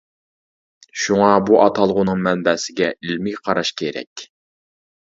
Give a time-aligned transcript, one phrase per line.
[1.01, 4.31] شۇڭا بۇ ئاتالغۇنىڭ مەنبەسىگە ئىلمىي قاراش كېرەك.